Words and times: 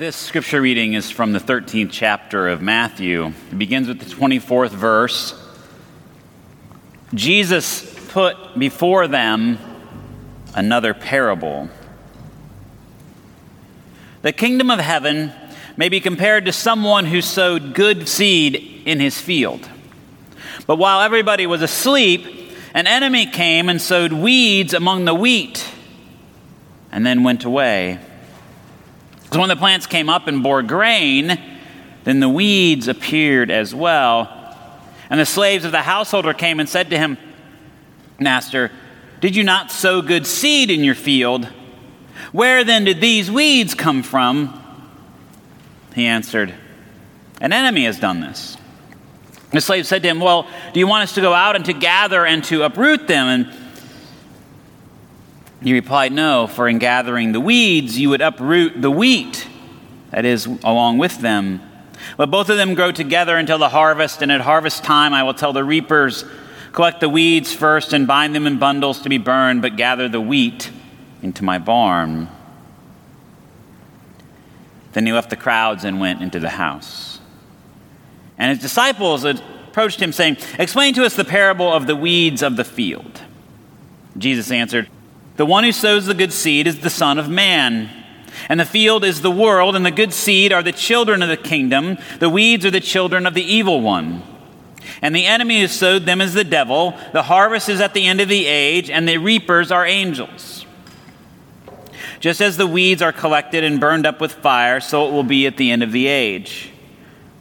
This 0.00 0.16
scripture 0.16 0.62
reading 0.62 0.94
is 0.94 1.10
from 1.10 1.34
the 1.34 1.38
13th 1.38 1.90
chapter 1.92 2.48
of 2.48 2.62
Matthew. 2.62 3.34
It 3.52 3.58
begins 3.58 3.86
with 3.86 3.98
the 3.98 4.06
24th 4.06 4.70
verse. 4.70 5.38
Jesus 7.12 7.84
put 8.08 8.58
before 8.58 9.08
them 9.08 9.58
another 10.54 10.94
parable. 10.94 11.68
The 14.22 14.32
kingdom 14.32 14.70
of 14.70 14.78
heaven 14.78 15.34
may 15.76 15.90
be 15.90 16.00
compared 16.00 16.46
to 16.46 16.52
someone 16.52 17.04
who 17.04 17.20
sowed 17.20 17.74
good 17.74 18.08
seed 18.08 18.82
in 18.86 19.00
his 19.00 19.20
field. 19.20 19.68
But 20.66 20.76
while 20.76 21.02
everybody 21.02 21.46
was 21.46 21.60
asleep, 21.60 22.24
an 22.72 22.86
enemy 22.86 23.26
came 23.26 23.68
and 23.68 23.82
sowed 23.82 24.14
weeds 24.14 24.72
among 24.72 25.04
the 25.04 25.14
wheat 25.14 25.62
and 26.90 27.04
then 27.04 27.22
went 27.22 27.44
away. 27.44 27.98
So 29.32 29.38
when 29.38 29.48
the 29.48 29.56
plants 29.56 29.86
came 29.86 30.08
up 30.08 30.26
and 30.26 30.42
bore 30.42 30.62
grain, 30.62 31.40
then 32.04 32.20
the 32.20 32.28
weeds 32.28 32.88
appeared 32.88 33.50
as 33.50 33.74
well. 33.74 34.36
And 35.08 35.20
the 35.20 35.26
slaves 35.26 35.64
of 35.64 35.72
the 35.72 35.82
householder 35.82 36.32
came 36.32 36.60
and 36.60 36.68
said 36.68 36.90
to 36.90 36.98
him, 36.98 37.18
Master, 38.18 38.70
did 39.20 39.36
you 39.36 39.44
not 39.44 39.70
sow 39.70 40.02
good 40.02 40.26
seed 40.26 40.70
in 40.70 40.82
your 40.82 40.94
field? 40.94 41.46
Where 42.32 42.64
then 42.64 42.84
did 42.84 43.00
these 43.00 43.30
weeds 43.30 43.74
come 43.74 44.02
from? 44.02 44.56
He 45.94 46.06
answered, 46.06 46.54
An 47.40 47.52
enemy 47.52 47.84
has 47.84 47.98
done 47.98 48.20
this. 48.20 48.56
The 49.52 49.60
slave 49.60 49.86
said 49.86 50.02
to 50.02 50.08
him, 50.08 50.20
Well, 50.20 50.48
do 50.72 50.80
you 50.80 50.86
want 50.86 51.04
us 51.04 51.14
to 51.14 51.20
go 51.20 51.32
out 51.32 51.56
and 51.56 51.64
to 51.64 51.72
gather 51.72 52.24
and 52.24 52.44
to 52.44 52.62
uproot 52.62 53.08
them? 53.08 53.26
And 53.26 53.52
he 55.62 55.72
replied, 55.72 56.12
No, 56.12 56.46
for 56.46 56.68
in 56.68 56.78
gathering 56.78 57.32
the 57.32 57.40
weeds, 57.40 57.98
you 57.98 58.10
would 58.10 58.20
uproot 58.20 58.80
the 58.80 58.90
wheat, 58.90 59.46
that 60.10 60.24
is, 60.24 60.46
along 60.46 60.98
with 60.98 61.18
them. 61.20 61.60
But 62.16 62.30
both 62.30 62.48
of 62.48 62.56
them 62.56 62.74
grow 62.74 62.92
together 62.92 63.36
until 63.36 63.58
the 63.58 63.68
harvest, 63.68 64.22
and 64.22 64.32
at 64.32 64.40
harvest 64.40 64.84
time 64.84 65.12
I 65.12 65.22
will 65.22 65.34
tell 65.34 65.52
the 65.52 65.64
reapers, 65.64 66.24
Collect 66.72 67.00
the 67.00 67.08
weeds 67.08 67.52
first 67.52 67.92
and 67.92 68.06
bind 68.06 68.34
them 68.34 68.46
in 68.46 68.58
bundles 68.58 69.00
to 69.00 69.08
be 69.08 69.18
burned, 69.18 69.60
but 69.60 69.76
gather 69.76 70.08
the 70.08 70.20
wheat 70.20 70.70
into 71.20 71.42
my 71.42 71.58
barn. 71.58 72.28
Then 74.92 75.04
he 75.04 75.12
left 75.12 75.30
the 75.30 75.36
crowds 75.36 75.84
and 75.84 76.00
went 76.00 76.22
into 76.22 76.38
the 76.38 76.50
house. 76.50 77.18
And 78.38 78.50
his 78.50 78.60
disciples 78.60 79.24
approached 79.24 80.00
him, 80.00 80.12
saying, 80.12 80.38
Explain 80.58 80.94
to 80.94 81.04
us 81.04 81.16
the 81.16 81.24
parable 81.24 81.72
of 81.72 81.86
the 81.86 81.96
weeds 81.96 82.42
of 82.42 82.56
the 82.56 82.64
field. 82.64 83.20
Jesus 84.16 84.50
answered, 84.50 84.88
the 85.40 85.46
one 85.46 85.64
who 85.64 85.72
sows 85.72 86.04
the 86.04 86.12
good 86.12 86.34
seed 86.34 86.66
is 86.66 86.80
the 86.80 86.90
Son 86.90 87.18
of 87.18 87.30
Man. 87.30 87.88
And 88.50 88.60
the 88.60 88.66
field 88.66 89.04
is 89.04 89.22
the 89.22 89.30
world, 89.30 89.74
and 89.74 89.86
the 89.86 89.90
good 89.90 90.12
seed 90.12 90.52
are 90.52 90.62
the 90.62 90.70
children 90.70 91.22
of 91.22 91.30
the 91.30 91.36
kingdom. 91.38 91.96
The 92.18 92.28
weeds 92.28 92.66
are 92.66 92.70
the 92.70 92.78
children 92.78 93.24
of 93.24 93.32
the 93.32 93.42
evil 93.42 93.80
one. 93.80 94.22
And 95.00 95.16
the 95.16 95.24
enemy 95.24 95.62
who 95.62 95.66
sowed 95.66 96.04
them 96.04 96.20
is 96.20 96.34
the 96.34 96.44
devil. 96.44 96.94
The 97.14 97.22
harvest 97.22 97.70
is 97.70 97.80
at 97.80 97.94
the 97.94 98.06
end 98.06 98.20
of 98.20 98.28
the 98.28 98.44
age, 98.44 98.90
and 98.90 99.08
the 99.08 99.16
reapers 99.16 99.72
are 99.72 99.86
angels. 99.86 100.66
Just 102.18 102.42
as 102.42 102.58
the 102.58 102.66
weeds 102.66 103.00
are 103.00 103.10
collected 103.10 103.64
and 103.64 103.80
burned 103.80 104.04
up 104.04 104.20
with 104.20 104.32
fire, 104.32 104.78
so 104.78 105.08
it 105.08 105.12
will 105.12 105.22
be 105.22 105.46
at 105.46 105.56
the 105.56 105.70
end 105.70 105.82
of 105.82 105.90
the 105.90 106.06
age. 106.06 106.68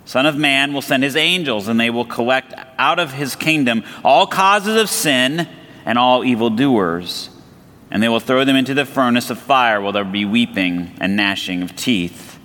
Son 0.05 0.25
of 0.25 0.37
Man 0.37 0.71
will 0.71 0.81
send 0.81 1.03
his 1.03 1.17
angels, 1.17 1.67
and 1.67 1.77
they 1.77 1.89
will 1.89 2.05
collect 2.05 2.53
out 2.77 2.97
of 2.97 3.11
his 3.11 3.35
kingdom 3.35 3.83
all 4.05 4.25
causes 4.25 4.81
of 4.81 4.89
sin 4.89 5.49
and 5.85 5.99
all 5.99 6.23
evildoers 6.23 7.31
and 7.91 8.03
they 8.03 8.09
will 8.09 8.19
throw 8.19 8.45
them 8.45 8.55
into 8.55 8.73
the 8.73 8.85
furnace 8.85 9.29
of 9.29 9.39
fire 9.39 9.81
where 9.81 9.91
there 9.91 10.03
will 10.03 10.11
be 10.11 10.25
weeping 10.25 10.91
and 10.99 11.15
gnashing 11.15 11.61
of 11.61 11.75
teeth. 11.75 12.39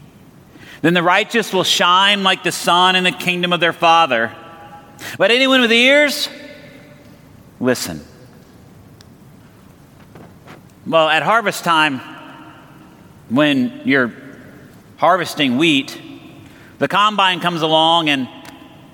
Then 0.83 0.95
the 0.95 1.03
righteous 1.03 1.53
will 1.53 1.65
shine 1.65 2.23
like 2.23 2.43
the 2.43 2.53
sun 2.53 2.97
in 2.97 3.05
the 3.05 3.13
kingdom 3.13 3.53
of 3.53 3.61
their 3.61 3.73
Father. 3.73 4.35
But 5.19 5.31
anyone 5.31 5.61
with 5.61 5.73
ears, 5.73 6.29
listen. 7.61 8.05
Well, 10.87 11.09
at 11.09 11.23
harvest 11.23 11.65
time, 11.65 12.01
when 13.31 13.81
you're 13.85 14.13
harvesting 14.99 15.57
wheat, 15.57 16.01
the 16.79 16.89
combine 16.89 17.41
comes 17.41 17.63
along 17.63 18.11
and 18.11 18.29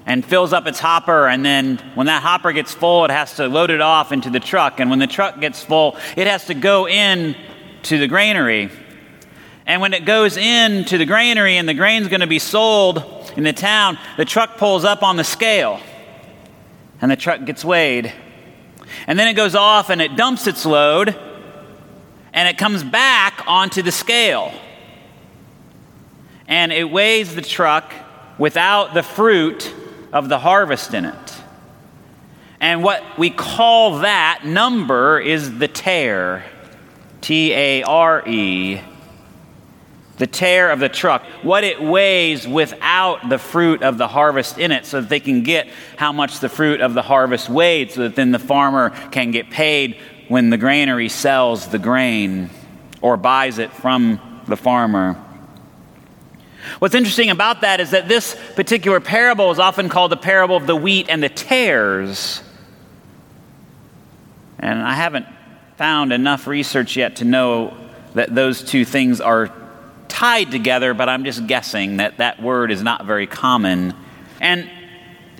and 0.06 0.24
fills 0.24 0.52
up 0.52 0.66
its 0.66 0.78
hopper. 0.78 1.26
And 1.26 1.44
then 1.44 1.78
when 1.94 2.06
that 2.06 2.22
hopper 2.22 2.52
gets 2.52 2.72
full, 2.72 3.04
it 3.04 3.10
has 3.10 3.36
to 3.36 3.48
load 3.48 3.70
it 3.70 3.80
off 3.80 4.12
into 4.12 4.30
the 4.30 4.40
truck. 4.40 4.80
And 4.80 4.90
when 4.90 4.98
the 4.98 5.06
truck 5.06 5.40
gets 5.40 5.62
full, 5.62 5.96
it 6.16 6.26
has 6.26 6.46
to 6.46 6.54
go 6.54 6.88
in 6.88 7.36
to 7.84 7.98
the 7.98 8.08
granary. 8.08 8.70
And 9.66 9.80
when 9.80 9.94
it 9.94 10.04
goes 10.04 10.36
in 10.36 10.84
to 10.86 10.98
the 10.98 11.06
granary 11.06 11.56
and 11.56 11.68
the 11.68 11.74
grain's 11.74 12.08
going 12.08 12.20
to 12.20 12.26
be 12.26 12.38
sold 12.38 13.04
in 13.36 13.44
the 13.44 13.52
town, 13.52 13.98
the 14.16 14.24
truck 14.24 14.56
pulls 14.56 14.84
up 14.84 15.02
on 15.02 15.16
the 15.16 15.24
scale 15.24 15.80
and 17.00 17.10
the 17.10 17.16
truck 17.16 17.44
gets 17.44 17.64
weighed. 17.64 18.12
And 19.06 19.18
then 19.18 19.28
it 19.28 19.34
goes 19.34 19.54
off 19.54 19.90
and 19.90 20.02
it 20.02 20.16
dumps 20.16 20.46
its 20.46 20.66
load 20.66 21.16
and 22.32 22.48
it 22.48 22.58
comes 22.58 22.82
back 22.82 23.44
onto 23.46 23.82
the 23.82 23.92
scale. 23.92 24.52
And 26.48 26.72
it 26.72 26.90
weighs 26.90 27.34
the 27.34 27.42
truck 27.42 27.92
without 28.38 28.94
the 28.94 29.02
fruit 29.02 29.72
of 30.12 30.28
the 30.28 30.38
harvest 30.38 30.94
in 30.94 31.04
it. 31.04 31.34
And 32.60 32.82
what 32.82 33.18
we 33.18 33.30
call 33.30 34.00
that 34.00 34.42
number 34.44 35.18
is 35.18 35.58
the 35.58 35.68
tare. 35.68 36.44
T 37.20 37.52
A 37.52 37.82
R 37.82 38.28
E. 38.28 38.80
The 40.18 40.26
tare 40.26 40.70
of 40.70 40.80
the 40.80 40.90
truck. 40.90 41.22
What 41.42 41.64
it 41.64 41.82
weighs 41.82 42.46
without 42.46 43.28
the 43.30 43.38
fruit 43.38 43.82
of 43.82 43.96
the 43.96 44.08
harvest 44.08 44.58
in 44.58 44.72
it, 44.72 44.84
so 44.84 45.00
that 45.00 45.08
they 45.08 45.20
can 45.20 45.42
get 45.42 45.68
how 45.96 46.12
much 46.12 46.40
the 46.40 46.50
fruit 46.50 46.82
of 46.82 46.92
the 46.92 47.02
harvest 47.02 47.48
weighed, 47.48 47.92
so 47.92 48.02
that 48.02 48.16
then 48.16 48.30
the 48.30 48.38
farmer 48.38 48.90
can 49.10 49.30
get 49.30 49.48
paid 49.48 49.96
when 50.28 50.50
the 50.50 50.58
granary 50.58 51.08
sells 51.08 51.68
the 51.68 51.78
grain 51.78 52.50
or 53.00 53.16
buys 53.16 53.58
it 53.58 53.72
from 53.72 54.42
the 54.46 54.56
farmer. 54.56 55.16
What's 56.78 56.94
interesting 56.94 57.30
about 57.30 57.62
that 57.62 57.80
is 57.80 57.90
that 57.90 58.08
this 58.08 58.36
particular 58.54 59.00
parable 59.00 59.50
is 59.50 59.58
often 59.58 59.88
called 59.88 60.12
the 60.12 60.16
parable 60.16 60.56
of 60.56 60.66
the 60.66 60.76
wheat 60.76 61.06
and 61.08 61.22
the 61.22 61.28
tares. 61.28 62.42
And 64.58 64.80
I 64.80 64.94
haven't 64.94 65.26
found 65.76 66.12
enough 66.12 66.46
research 66.46 66.96
yet 66.96 67.16
to 67.16 67.24
know 67.24 67.76
that 68.14 68.34
those 68.34 68.62
two 68.62 68.84
things 68.84 69.20
are 69.20 69.50
tied 70.08 70.50
together, 70.50 70.92
but 70.92 71.08
I'm 71.08 71.24
just 71.24 71.46
guessing 71.46 71.98
that 71.98 72.18
that 72.18 72.42
word 72.42 72.70
is 72.70 72.82
not 72.82 73.06
very 73.06 73.26
common. 73.26 73.94
And 74.40 74.68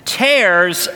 tares 0.05 0.89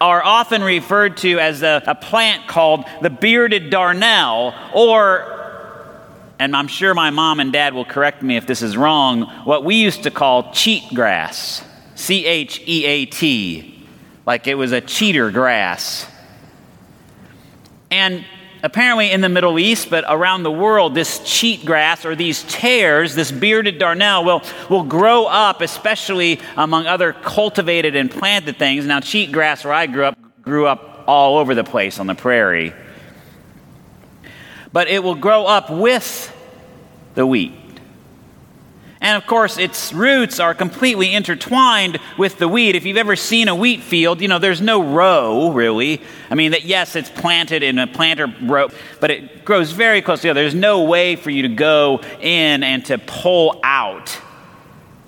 are 0.00 0.24
often 0.24 0.62
referred 0.62 1.16
to 1.18 1.38
as 1.38 1.62
a, 1.62 1.82
a 1.86 1.94
plant 1.94 2.46
called 2.48 2.84
the 3.02 3.10
bearded 3.10 3.70
darnel 3.70 4.54
or 4.74 5.37
and 6.38 6.54
I'm 6.54 6.68
sure 6.68 6.94
my 6.94 7.10
mom 7.10 7.40
and 7.40 7.52
dad 7.52 7.74
will 7.74 7.84
correct 7.84 8.22
me 8.22 8.36
if 8.36 8.46
this 8.46 8.62
is 8.62 8.76
wrong, 8.76 9.22
what 9.44 9.64
we 9.64 9.76
used 9.76 10.04
to 10.04 10.10
call 10.10 10.52
cheat 10.52 10.82
grass. 10.94 11.64
C 11.94 12.26
H 12.26 12.62
E 12.66 12.84
A 12.84 13.06
T. 13.06 13.86
Like 14.24 14.46
it 14.46 14.54
was 14.54 14.72
a 14.72 14.80
cheater 14.80 15.30
grass. 15.30 16.06
And 17.90 18.24
apparently 18.62 19.10
in 19.10 19.20
the 19.20 19.28
Middle 19.28 19.58
East, 19.58 19.90
but 19.90 20.04
around 20.06 20.42
the 20.42 20.52
world, 20.52 20.94
this 20.94 21.20
cheat 21.24 21.64
grass 21.64 22.04
or 22.04 22.14
these 22.14 22.44
tares, 22.44 23.14
this 23.14 23.32
bearded 23.32 23.80
darnel, 23.80 24.24
will, 24.24 24.42
will 24.68 24.84
grow 24.84 25.26
up, 25.26 25.60
especially 25.60 26.40
among 26.56 26.86
other 26.86 27.14
cultivated 27.14 27.96
and 27.96 28.10
planted 28.10 28.58
things. 28.58 28.84
Now, 28.84 29.00
cheat 29.00 29.32
grass, 29.32 29.64
where 29.64 29.72
I 29.72 29.86
grew 29.86 30.04
up, 30.04 30.18
grew 30.42 30.66
up 30.66 31.04
all 31.06 31.38
over 31.38 31.54
the 31.54 31.64
place 31.64 31.98
on 31.98 32.06
the 32.06 32.14
prairie 32.14 32.74
but 34.72 34.88
it 34.88 35.02
will 35.02 35.14
grow 35.14 35.46
up 35.46 35.70
with 35.70 36.34
the 37.14 37.26
wheat. 37.26 37.52
And 39.00 39.16
of 39.16 39.28
course, 39.28 39.58
its 39.58 39.92
roots 39.92 40.40
are 40.40 40.54
completely 40.54 41.14
intertwined 41.14 41.98
with 42.18 42.38
the 42.38 42.48
wheat. 42.48 42.74
If 42.74 42.84
you've 42.84 42.96
ever 42.96 43.14
seen 43.14 43.46
a 43.46 43.54
wheat 43.54 43.80
field, 43.80 44.20
you 44.20 44.26
know, 44.26 44.40
there's 44.40 44.60
no 44.60 44.82
row, 44.82 45.52
really. 45.52 46.02
I 46.30 46.34
mean, 46.34 46.50
that 46.50 46.64
yes, 46.64 46.96
it's 46.96 47.08
planted 47.08 47.62
in 47.62 47.78
a 47.78 47.86
planter 47.86 48.26
row, 48.42 48.68
but 49.00 49.10
it 49.12 49.44
grows 49.44 49.70
very 49.70 50.02
close 50.02 50.20
together. 50.20 50.40
There's 50.40 50.54
no 50.54 50.82
way 50.82 51.14
for 51.14 51.30
you 51.30 51.42
to 51.42 51.48
go 51.48 52.00
in 52.20 52.64
and 52.64 52.84
to 52.86 52.98
pull 52.98 53.60
out 53.62 54.18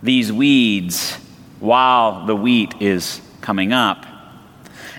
these 0.03 0.33
weeds 0.33 1.17
while 1.59 2.27
the 2.27 2.37
wheat 2.37 2.81
is 2.81 3.21
coming 3.41 3.73
up. 3.73 4.07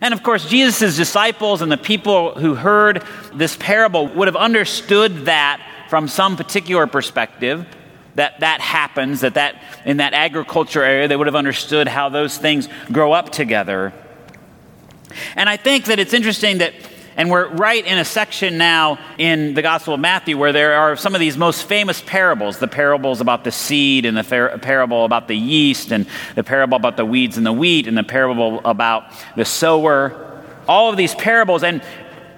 And 0.02 0.16
of 0.16 0.24
course, 0.24 0.46
Jesus' 0.50 0.98
disciples 0.98 1.62
and 1.62 1.72
the 1.72 1.78
people 1.78 2.34
who 2.34 2.56
heard 2.56 3.04
this 3.34 3.56
parable 3.56 4.08
would 4.08 4.28
have 4.28 4.36
understood 4.36 5.26
that 5.26 5.62
from 5.90 6.08
some 6.08 6.36
particular 6.36 6.88
perspective 6.88 7.66
that 8.16 8.40
that 8.40 8.60
happens 8.60 9.22
that 9.22 9.36
that 9.36 9.62
in 9.86 9.98
that 9.98 10.14
agriculture 10.14 10.84
area 10.84 11.08
they 11.08 11.16
would 11.16 11.28
have 11.28 11.36
understood 11.36 11.88
how 11.88 12.10
those 12.10 12.38
things 12.38 12.68
grow 12.92 13.12
up 13.12 13.30
together. 13.30 13.94
And 15.36 15.48
i 15.48 15.58
think 15.58 15.86
that 15.86 16.00
it's 16.00 16.14
interesting 16.14 16.60
that 16.60 16.74
And 17.22 17.30
we're 17.30 17.50
right 17.50 17.86
in 17.86 18.00
a 18.00 18.04
section 18.04 18.58
now 18.58 18.98
in 19.20 19.54
the 19.54 19.62
Gospel 19.62 19.94
of 19.94 20.00
Matthew 20.00 20.40
where 20.40 20.52
there 20.52 20.74
are 20.74 20.96
some 20.96 21.14
of 21.14 21.20
these 21.20 21.38
most 21.38 21.66
famous 21.66 22.02
parables 22.02 22.58
the 22.58 22.68
parables 22.68 23.22
about 23.22 23.44
the 23.44 23.52
seed, 23.52 24.08
and 24.08 24.18
the 24.18 24.24
parable 24.60 25.06
about 25.06 25.28
the 25.28 25.36
yeast, 25.36 25.92
and 25.92 26.08
the 26.34 26.44
parable 26.44 26.78
about 26.78 26.98
the 26.98 27.06
weeds 27.06 27.38
and 27.38 27.46
the 27.46 27.54
wheat, 27.54 27.88
and 27.88 27.96
the 27.96 28.04
parable 28.04 28.60
about 28.66 29.14
the 29.36 29.46
sower. 29.46 30.42
All 30.68 30.90
of 30.90 30.98
these 30.98 31.14
parables. 31.14 31.64
And, 31.64 31.84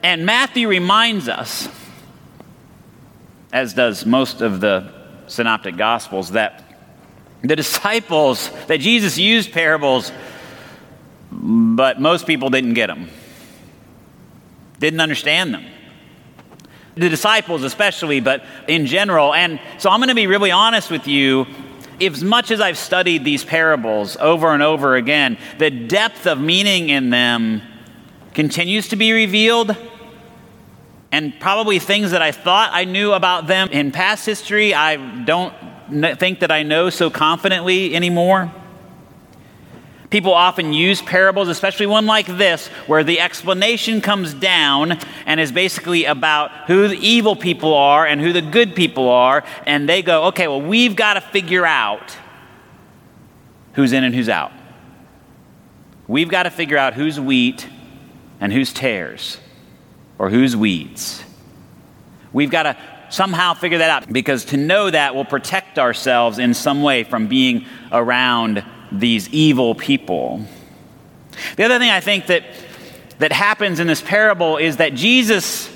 and 0.03 0.25
Matthew 0.25 0.67
reminds 0.67 1.29
us, 1.29 1.69
as 3.53 3.73
does 3.73 4.05
most 4.05 4.41
of 4.41 4.59
the 4.59 4.91
synoptic 5.27 5.77
Gospels, 5.77 6.31
that 6.31 6.61
the 7.41 7.55
disciples, 7.55 8.49
that 8.67 8.81
Jesus 8.81 9.17
used 9.17 9.53
parables, 9.53 10.11
but 11.31 12.01
most 12.01 12.27
people 12.27 12.49
didn't 12.49 12.73
get 12.73 12.87
them 12.87 13.07
didn't 14.83 14.99
understand 14.99 15.53
them. 15.53 15.65
The 16.95 17.07
disciples, 17.07 17.63
especially, 17.63 18.19
but 18.19 18.43
in 18.67 18.85
general. 18.85 19.33
And 19.33 19.61
so 19.77 19.89
I'm 19.89 19.99
going 19.99 20.09
to 20.09 20.15
be 20.15 20.27
really 20.27 20.51
honest 20.51 20.91
with 20.91 21.07
you. 21.07 21.47
As 22.01 22.21
much 22.21 22.51
as 22.51 22.59
I've 22.59 22.77
studied 22.77 23.23
these 23.23 23.45
parables 23.45 24.17
over 24.17 24.49
and 24.49 24.61
over 24.61 24.95
again, 24.95 25.37
the 25.57 25.69
depth 25.69 26.27
of 26.27 26.39
meaning 26.39 26.89
in 26.89 27.11
them 27.11 27.61
continues 28.33 28.89
to 28.89 28.97
be 28.97 29.13
revealed. 29.13 29.75
And 31.13 31.39
probably 31.39 31.79
things 31.79 32.11
that 32.11 32.21
I 32.21 32.33
thought 32.33 32.71
I 32.73 32.83
knew 32.83 33.13
about 33.13 33.47
them 33.47 33.69
in 33.69 33.91
past 33.91 34.25
history, 34.25 34.73
I 34.73 35.23
don't 35.23 35.53
think 36.19 36.41
that 36.41 36.51
I 36.51 36.63
know 36.63 36.89
so 36.89 37.09
confidently 37.09 37.95
anymore. 37.95 38.51
People 40.13 40.35
often 40.35 40.73
use 40.73 41.01
parables, 41.01 41.47
especially 41.47 41.87
one 41.87 42.05
like 42.05 42.27
this, 42.27 42.67
where 42.85 43.03
the 43.03 43.19
explanation 43.19 43.99
comes 43.99 44.31
down 44.31 44.99
and 45.25 45.39
is 45.39 45.51
basically 45.51 46.05
about 46.05 46.51
who 46.67 46.87
the 46.87 46.97
evil 46.97 47.35
people 47.35 47.73
are 47.73 48.05
and 48.05 48.21
who 48.21 48.31
the 48.31 48.43
good 48.43 48.75
people 48.75 49.09
are. 49.09 49.43
And 49.65 49.89
they 49.89 50.03
go, 50.03 50.25
okay, 50.25 50.47
well, 50.47 50.61
we've 50.61 50.95
got 50.95 51.15
to 51.15 51.21
figure 51.21 51.65
out 51.65 52.15
who's 53.73 53.91
in 53.91 54.03
and 54.03 54.13
who's 54.13 54.29
out. 54.29 54.51
We've 56.07 56.29
got 56.29 56.43
to 56.43 56.51
figure 56.51 56.77
out 56.77 56.93
who's 56.93 57.19
wheat 57.19 57.67
and 58.39 58.53
who's 58.53 58.71
tares 58.71 59.39
or 60.19 60.29
who's 60.29 60.55
weeds. 60.55 61.23
We've 62.31 62.51
got 62.51 62.63
to 62.63 62.77
somehow 63.09 63.55
figure 63.55 63.79
that 63.79 63.89
out 63.89 64.13
because 64.13 64.45
to 64.45 64.57
know 64.57 64.91
that 64.91 65.15
will 65.15 65.25
protect 65.25 65.79
ourselves 65.79 66.37
in 66.37 66.53
some 66.53 66.83
way 66.83 67.03
from 67.03 67.27
being 67.27 67.65
around 67.91 68.63
these 68.99 69.29
evil 69.29 69.75
people. 69.75 70.45
The 71.55 71.63
other 71.63 71.79
thing 71.79 71.89
I 71.89 71.99
think 71.99 72.27
that, 72.27 72.43
that 73.19 73.31
happens 73.31 73.79
in 73.79 73.87
this 73.87 74.01
parable 74.01 74.57
is 74.57 74.77
that 74.77 74.93
Jesus 74.93 75.69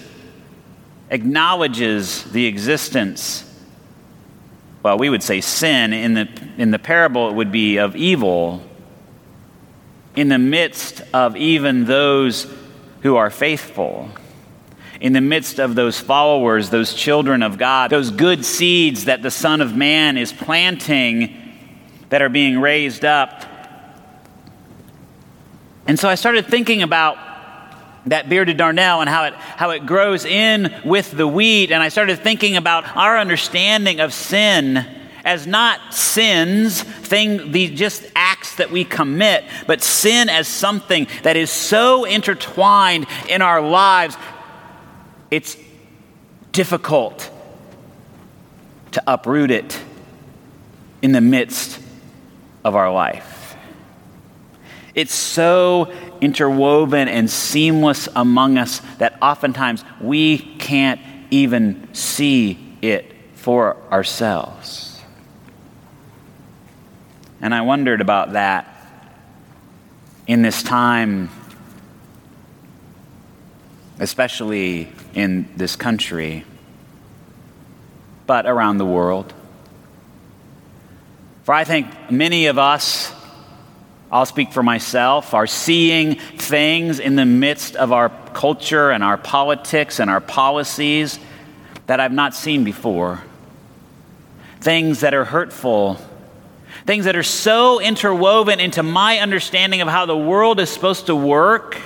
acknowledges 1.10 2.24
the 2.26 2.46
existence, 2.46 3.44
well, 4.84 4.98
we 4.98 5.10
would 5.10 5.24
say 5.24 5.42
sin. 5.42 5.94
In 5.94 6.14
the, 6.14 6.30
in 6.58 6.72
the 6.72 6.80
parable, 6.80 7.30
it 7.30 7.36
would 7.36 7.52
be 7.52 7.78
of 7.78 7.96
evil 7.96 8.62
in 10.16 10.30
the 10.30 10.40
midst 10.40 11.02
of 11.14 11.36
even 11.38 11.86
those 11.86 12.52
who 13.02 13.16
are 13.16 13.30
faithful. 13.30 14.10
In 15.00 15.14
the 15.14 15.22
midst 15.22 15.60
of 15.60 15.76
those 15.76 16.00
followers, 16.00 16.72
those 16.72 16.94
children 16.94 17.44
of 17.44 17.60
God, 17.60 17.92
those 17.92 18.10
good 18.10 18.44
seeds 18.44 19.06
that 19.06 19.22
the 19.22 19.30
Son 19.30 19.62
of 19.62 19.76
Man 19.76 20.18
is 20.18 20.34
planting 20.34 21.47
that 22.10 22.22
are 22.22 22.30
being 22.30 22.60
raised 22.60 23.06
up. 23.06 23.44
And 25.88 26.00
so 26.00 26.10
I 26.10 26.16
started 26.16 26.48
thinking 26.48 26.82
about 26.82 27.18
that 28.06 28.30
bearded 28.30 28.58
darnel 28.58 29.02
and 29.02 29.10
how 29.10 29.26
it, 29.26 29.34
how 29.34 29.72
it 29.72 29.86
grows 29.86 30.26
in 30.26 30.74
with 30.86 31.12
the 31.12 31.28
wheat. 31.28 31.72
And 31.72 31.82
I 31.82 31.90
started 31.90 32.20
thinking 32.20 32.56
about 32.56 32.96
our 32.96 33.18
understanding 33.18 34.00
of 34.00 34.14
sin 34.14 34.86
as 35.24 35.46
not 35.46 35.94
sins, 35.94 36.84
thing, 36.84 37.52
the 37.52 37.68
just 37.68 38.06
acts 38.16 38.56
that 38.56 38.72
we 38.72 38.86
commit, 38.86 39.44
but 39.66 39.82
sin 39.82 40.30
as 40.30 40.48
something 40.48 41.08
that 41.24 41.36
is 41.36 41.52
so 41.52 42.06
intertwined 42.06 43.06
in 43.28 43.42
our 43.42 43.62
lives, 43.62 44.16
it's 45.30 45.58
difficult 46.54 47.30
to 48.92 49.04
uproot 49.06 49.52
it 49.52 49.78
in 51.02 51.12
the 51.12 51.22
midst 51.22 51.82
of 52.68 52.76
our 52.76 52.92
life. 52.92 53.56
It's 54.94 55.14
so 55.14 55.94
interwoven 56.20 57.08
and 57.08 57.30
seamless 57.30 58.10
among 58.16 58.58
us 58.58 58.82
that 58.98 59.18
oftentimes 59.22 59.86
we 60.02 60.38
can't 60.38 61.00
even 61.32 61.94
see 61.94 62.78
it 62.82 63.14
for 63.36 63.78
ourselves. 63.92 65.00
And 67.40 67.56
I 67.56 67.62
wondered 67.62 68.02
about 68.02 68.34
that 68.34 68.74
in 70.26 70.42
this 70.42 70.62
time, 70.62 71.30
especially 74.00 74.92
in 75.14 75.48
this 75.56 75.78
country, 75.78 76.44
but 78.26 78.46
around 78.46 78.78
the 78.78 78.86
world. 78.86 79.34
For 81.48 81.54
I 81.54 81.64
think 81.64 82.12
many 82.12 82.48
of 82.48 82.58
us, 82.58 83.10
I'll 84.12 84.26
speak 84.26 84.52
for 84.52 84.62
myself, 84.62 85.34
are 85.34 85.48
seeing 85.48 86.16
things 86.16 87.00
in 87.00 87.16
the 87.16 87.26
midst 87.26 87.78
of 87.78 87.94
our 87.94 88.10
culture 88.34 88.92
and 88.92 89.02
our 89.02 89.16
politics 89.16 90.02
and 90.02 90.10
our 90.10 90.20
policies 90.20 91.18
that 91.86 92.02
I've 92.02 92.12
not 92.12 92.36
seen 92.36 92.66
before. 92.66 93.24
Things 94.60 95.00
that 95.00 95.14
are 95.14 95.24
hurtful, 95.24 95.98
things 96.86 97.06
that 97.06 97.16
are 97.16 97.24
so 97.24 97.80
interwoven 97.80 98.60
into 98.60 98.84
my 98.84 99.20
understanding 99.20 99.80
of 99.80 99.88
how 99.88 100.06
the 100.06 100.18
world 100.18 100.60
is 100.60 100.70
supposed 100.70 101.06
to 101.06 101.16
work 101.16 101.78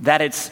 that 0.00 0.22
it's 0.22 0.50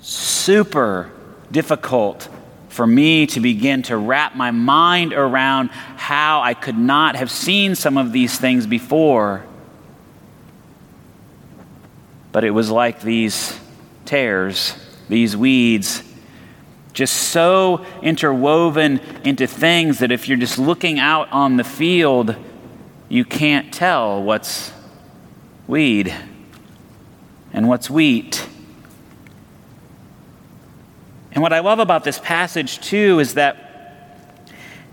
super 0.00 1.10
difficult 1.50 2.28
for 2.70 2.86
me 2.86 3.26
to 3.26 3.40
begin 3.40 3.82
to 3.82 3.96
wrap 3.96 4.36
my 4.36 4.52
mind 4.52 5.12
around 5.12 5.70
how 5.70 6.40
I 6.40 6.54
could 6.54 6.78
not 6.78 7.16
have 7.16 7.30
seen 7.30 7.74
some 7.74 7.98
of 7.98 8.12
these 8.12 8.38
things 8.38 8.66
before. 8.66 9.44
But 12.32 12.44
it 12.44 12.50
was 12.50 12.70
like 12.70 13.02
these 13.02 13.58
tares, 14.04 14.76
these 15.08 15.36
weeds, 15.36 16.04
just 16.92 17.14
so 17.14 17.84
interwoven 18.02 19.00
into 19.24 19.48
things 19.48 19.98
that 19.98 20.12
if 20.12 20.28
you're 20.28 20.38
just 20.38 20.58
looking 20.58 21.00
out 21.00 21.30
on 21.32 21.56
the 21.56 21.64
field, 21.64 22.36
you 23.08 23.24
can't 23.24 23.72
tell 23.72 24.22
what's 24.22 24.72
weed 25.66 26.14
and 27.52 27.68
what's 27.68 27.90
wheat. 27.90 28.46
And 31.40 31.42
what 31.42 31.54
I 31.54 31.60
love 31.60 31.78
about 31.78 32.04
this 32.04 32.18
passage, 32.18 32.80
too, 32.80 33.18
is 33.18 33.32
that 33.32 33.56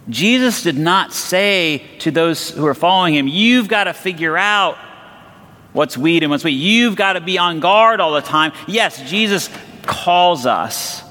Jesus 0.08 0.64
did 0.64 0.78
not 0.78 1.12
say 1.12 1.84
to 2.00 2.10
those 2.10 2.52
who 2.52 2.66
are 2.68 2.74
following 2.74 3.16
him, 3.16 3.28
You've 3.28 3.68
got 3.68 3.84
to 3.84 3.94
figure 3.94 4.38
out 4.38 4.78
what's 5.74 5.98
weed 5.98 6.24
and 6.24 6.32
what's 6.32 6.46
wheat. 6.46 6.52
You've 6.52 6.96
got 6.96 7.14
to 7.14 7.20
be 7.20 7.38
on 7.38 7.60
guard 7.60 8.00
all 8.00 8.14
the 8.14 8.22
time. 8.22 8.54
Yes, 8.66 9.10
Jesus 9.10 9.50
calls 9.86 10.46
us, 10.46 11.04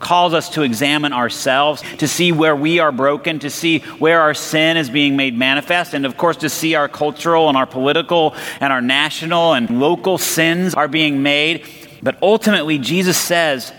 calls 0.00 0.34
us 0.34 0.50
to 0.50 0.60
examine 0.60 1.14
ourselves, 1.14 1.80
to 1.96 2.06
see 2.06 2.30
where 2.30 2.54
we 2.54 2.78
are 2.78 2.92
broken, 2.92 3.38
to 3.38 3.48
see 3.48 3.78
where 3.78 4.20
our 4.20 4.34
sin 4.34 4.76
is 4.76 4.90
being 4.90 5.16
made 5.16 5.34
manifest, 5.34 5.94
and 5.94 6.04
of 6.04 6.18
course, 6.18 6.36
to 6.36 6.50
see 6.50 6.74
our 6.74 6.90
cultural 6.90 7.48
and 7.48 7.56
our 7.56 7.64
political 7.64 8.34
and 8.60 8.70
our 8.70 8.82
national 8.82 9.54
and 9.54 9.80
local 9.80 10.18
sins 10.18 10.74
are 10.74 10.88
being 10.88 11.22
made. 11.22 11.66
But 12.02 12.18
ultimately, 12.20 12.76
Jesus 12.76 13.16
says, 13.16 13.72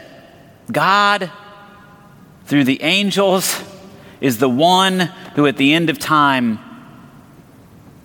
God, 0.72 1.32
through 2.46 2.64
the 2.64 2.82
angels, 2.82 3.64
is 4.22 4.38
the 4.38 4.50
one 4.50 5.00
who 5.36 5.46
at 5.46 5.58
the 5.58 5.74
end 5.74 5.90
of 5.90 6.00
time 6.00 6.60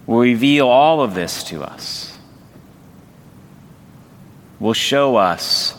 will 0.06 0.18
reveal 0.18 0.66
all 0.66 1.00
of 1.00 1.14
this 1.14 1.44
to 1.44 1.62
us, 1.62 2.18
will 4.58 4.74
show 4.74 5.16
us 5.16 5.74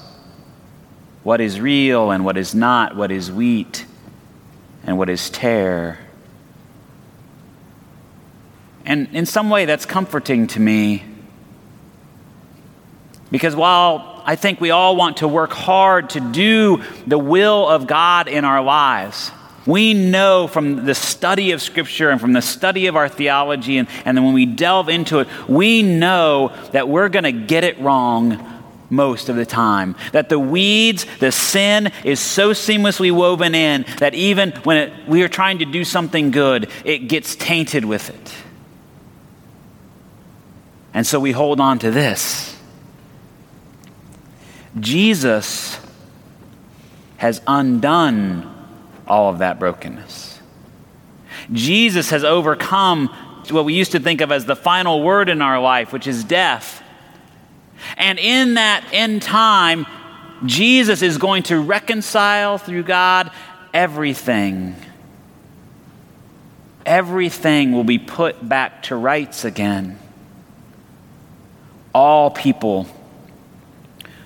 what 1.24 1.42
is 1.42 1.60
real 1.60 2.12
and 2.12 2.26
what 2.26 2.38
is 2.38 2.56
not, 2.56 2.96
what 2.96 3.12
is 3.12 3.32
wheat 3.32 3.86
and 4.84 4.98
what 4.98 5.10
is 5.10 5.30
tare. 5.30 6.00
And 8.86 9.08
in 9.14 9.26
some 9.26 9.50
way, 9.50 9.66
that's 9.66 9.86
comforting 9.86 10.48
to 10.48 10.60
me. 10.60 11.04
Because 13.30 13.56
while 13.56 14.11
I 14.26 14.36
think 14.36 14.62
we 14.62 14.72
all 14.72 14.96
want 14.96 15.18
to 15.18 15.28
work 15.28 15.52
hard 15.52 16.12
to 16.12 16.20
do 16.20 16.84
the 17.08 17.18
will 17.18 17.68
of 17.68 17.88
God 17.88 18.28
in 18.28 18.46
our 18.46 18.62
lives. 18.62 19.32
We 19.66 19.94
know 19.94 20.48
from 20.48 20.86
the 20.86 20.96
study 20.96 21.52
of 21.52 21.62
Scripture 21.62 22.10
and 22.10 22.20
from 22.20 22.34
the 22.34 22.42
study 22.42 22.88
of 22.88 22.96
our 22.96 23.08
theology, 23.08 23.78
and, 23.78 23.88
and 24.06 24.18
then 24.18 24.26
when 24.26 24.34
we 24.34 24.46
delve 24.46 24.90
into 24.90 25.20
it, 25.20 25.28
we 25.48 25.84
know 25.84 26.52
that 26.72 26.90
we're 26.90 27.10
going 27.10 27.26
to 27.26 27.32
get 27.32 27.64
it 27.64 27.80
wrong 27.80 28.48
most 28.90 29.30
of 29.30 29.36
the 29.36 29.46
time. 29.46 29.96
That 30.12 30.30
the 30.30 30.40
weeds, 30.40 31.06
the 31.20 31.32
sin 31.32 31.92
is 32.04 32.20
so 32.20 32.52
seamlessly 32.52 33.12
woven 33.12 33.56
in 33.56 33.86
that 34.00 34.14
even 34.16 34.52
when 34.64 34.78
it, 34.78 35.08
we 35.08 35.24
are 35.24 35.30
trying 35.30 35.60
to 35.60 35.66
do 35.66 35.86
something 35.86 36.32
good, 36.32 36.70
it 36.84 37.08
gets 37.08 37.36
tainted 37.36 37.86
with 37.86 38.10
it. 38.10 38.34
And 40.94 41.08
so 41.08 41.20
we 41.20 41.32
hold 41.32 41.60
on 41.60 41.80
to 41.80 41.92
this. 41.92 42.58
Jesus 44.80 45.80
has 47.18 47.42
undone 47.46 48.48
all 49.08 49.30
of 49.30 49.40
that 49.40 49.60
brokenness. 49.60 50.40
Jesus 51.52 52.10
has 52.10 52.24
overcome 52.24 53.08
what 53.50 53.66
we 53.66 53.74
used 53.74 53.92
to 53.92 54.00
think 54.00 54.22
of 54.22 54.32
as 54.32 54.46
the 54.46 54.56
final 54.56 55.04
word 55.04 55.30
in 55.30 55.42
our 55.42 55.60
life, 55.60 55.92
which 55.92 56.08
is 56.08 56.24
death. 56.24 56.82
And 57.98 58.20
in 58.20 58.54
that 58.54 58.86
end 58.94 59.22
time, 59.22 59.86
Jesus 60.46 61.02
is 61.02 61.18
going 61.18 61.44
to 61.44 61.60
reconcile 61.60 62.58
through 62.58 62.84
God 62.84 63.32
everything. 63.74 64.76
Everything 66.86 67.74
will 67.74 67.84
be 67.84 68.00
put 68.00 68.48
back 68.48 68.84
to 68.84 68.96
rights 68.96 69.46
again. 69.46 70.00
All 71.94 72.32
people 72.32 72.88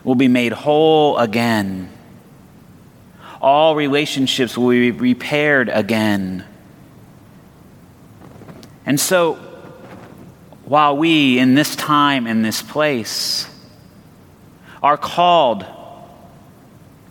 will 0.06 0.16
be 0.16 0.30
made 0.30 0.54
whole 0.54 1.18
again. 1.18 1.90
All 3.42 3.76
relationships 3.76 4.58
will 4.58 4.70
be 4.70 4.92
repaired 4.92 5.68
again. 5.68 6.46
And 8.86 9.00
so, 9.00 9.34
while 10.64 10.96
we 10.96 11.38
in 11.40 11.56
this 11.56 11.76
time, 11.76 12.28
in 12.28 12.44
this 12.44 12.62
place, 12.62 13.50
are 14.82 14.98
called 14.98 15.66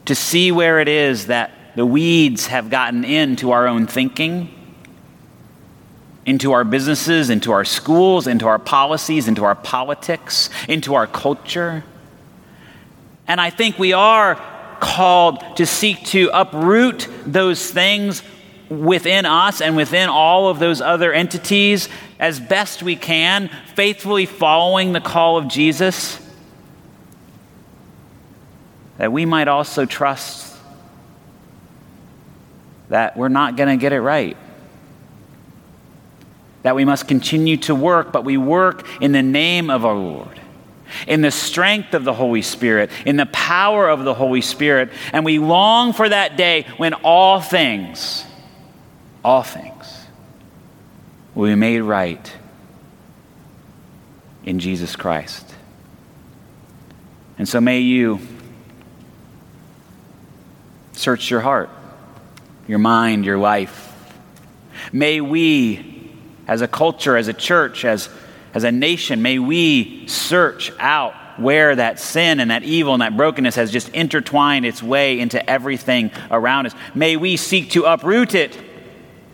to 0.06 0.14
see 0.14 0.52
where 0.52 0.78
it 0.78 0.88
is 0.88 1.26
that 1.26 1.50
the 1.74 1.84
weeds 1.84 2.46
have 2.46 2.70
gotten 2.70 3.04
into 3.04 3.50
our 3.50 3.66
own 3.66 3.88
thinking, 3.88 4.48
into 6.24 6.52
our 6.52 6.62
businesses, 6.62 7.30
into 7.30 7.50
our 7.50 7.64
schools, 7.64 8.28
into 8.28 8.46
our 8.46 8.58
policies, 8.58 9.26
into 9.26 9.44
our 9.44 9.56
politics, 9.56 10.48
into 10.68 10.94
our 10.94 11.08
culture. 11.08 11.82
And 13.26 13.40
I 13.40 13.50
think 13.50 13.78
we 13.78 13.92
are 13.92 14.36
called 14.80 15.56
to 15.56 15.66
seek 15.66 16.04
to 16.06 16.30
uproot 16.32 17.08
those 17.24 17.70
things 17.70 18.22
within 18.68 19.24
us 19.24 19.60
and 19.60 19.76
within 19.76 20.08
all 20.08 20.48
of 20.48 20.58
those 20.58 20.80
other 20.80 21.12
entities 21.12 21.88
as 22.18 22.40
best 22.40 22.82
we 22.82 22.96
can, 22.96 23.50
faithfully 23.74 24.26
following 24.26 24.92
the 24.92 25.00
call 25.00 25.36
of 25.36 25.48
Jesus, 25.48 26.20
that 28.98 29.12
we 29.12 29.24
might 29.24 29.48
also 29.48 29.84
trust 29.84 30.56
that 32.88 33.16
we're 33.16 33.28
not 33.28 33.56
going 33.56 33.68
to 33.68 33.80
get 33.80 33.92
it 33.92 34.00
right. 34.00 34.36
That 36.62 36.76
we 36.76 36.84
must 36.84 37.08
continue 37.08 37.56
to 37.58 37.74
work, 37.74 38.12
but 38.12 38.24
we 38.24 38.36
work 38.36 38.86
in 39.00 39.12
the 39.12 39.22
name 39.22 39.68
of 39.70 39.84
our 39.84 39.94
Lord 39.94 40.40
in 41.06 41.20
the 41.20 41.30
strength 41.30 41.94
of 41.94 42.04
the 42.04 42.12
Holy 42.12 42.42
Spirit, 42.42 42.90
in 43.04 43.16
the 43.16 43.26
power 43.26 43.88
of 43.88 44.04
the 44.04 44.14
Holy 44.14 44.40
Spirit, 44.40 44.90
and 45.12 45.24
we 45.24 45.38
long 45.38 45.92
for 45.92 46.08
that 46.08 46.36
day 46.36 46.66
when 46.76 46.94
all 46.94 47.40
things 47.40 48.24
all 49.24 49.42
things 49.42 50.06
will 51.34 51.46
be 51.46 51.54
made 51.54 51.80
right 51.80 52.32
in 54.44 54.58
Jesus 54.58 54.94
Christ. 54.94 55.54
And 57.38 57.48
so 57.48 57.60
may 57.60 57.80
you 57.80 58.20
search 60.92 61.30
your 61.30 61.40
heart, 61.40 61.70
your 62.68 62.78
mind, 62.78 63.24
your 63.24 63.38
life. 63.38 63.92
May 64.92 65.20
we, 65.20 66.12
as 66.46 66.60
a 66.60 66.68
culture, 66.68 67.16
as 67.16 67.26
a 67.26 67.32
church, 67.32 67.84
as, 67.84 68.08
as 68.54 68.62
a 68.62 68.72
nation, 68.72 69.20
may 69.20 69.38
we 69.40 70.06
search 70.06 70.72
out 70.78 71.14
where 71.36 71.74
that 71.74 71.98
sin 71.98 72.38
and 72.38 72.52
that 72.52 72.62
evil 72.62 72.94
and 72.94 73.02
that 73.02 73.16
brokenness 73.16 73.56
has 73.56 73.72
just 73.72 73.88
intertwined 73.88 74.64
its 74.64 74.80
way 74.80 75.18
into 75.18 75.50
everything 75.50 76.12
around 76.30 76.66
us. 76.66 76.74
May 76.94 77.16
we 77.16 77.36
seek 77.36 77.70
to 77.70 77.84
uproot 77.84 78.34
it 78.34 78.56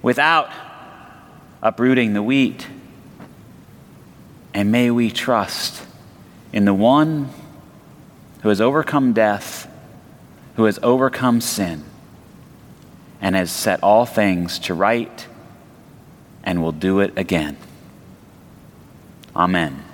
without 0.01 0.51
uprooting 1.63 2.15
the 2.15 2.23
wheat. 2.23 2.67
And 4.55 4.73
may 4.73 4.91
we 4.91 5.11
trust 5.11 5.85
in 6.53 6.65
the 6.65 6.75
one 6.75 7.29
who 8.43 8.49
has 8.49 8.63
overcome 8.63 9.13
death, 9.13 9.71
who 10.57 10.65
has 10.65 10.79
overcome 10.83 11.43
sin, 11.43 11.85
and 13.21 13.37
has 13.37 13.53
set 13.53 13.83
all 13.83 14.07
things 14.07 14.59
to 14.61 14.73
right 14.75 15.27
and 16.43 16.63
will 16.63 16.73
do 16.73 17.01
it 17.01 17.13
again. 17.19 17.59
Amen. 19.35 19.90